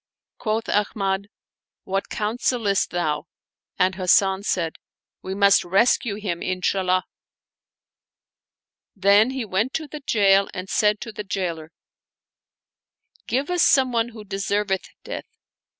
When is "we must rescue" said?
5.21-6.15